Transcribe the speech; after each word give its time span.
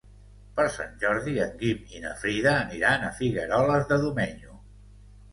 Per 0.59 0.63
Sant 0.75 0.93
Jordi 1.01 1.33
en 1.43 1.51
Guim 1.59 1.83
i 1.97 2.01
na 2.05 2.13
Frida 2.21 2.53
aniran 2.61 3.05
a 3.07 3.11
Figueroles 3.19 3.85
de 3.93 3.99
Domenyo. 4.07 4.57